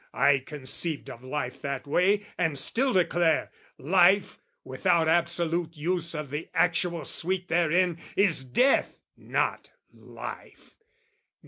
[0.15, 6.49] I conceived of life that way, And still declare life, without absolute use Of the
[6.55, 10.73] actual sweet therein, is death, not life.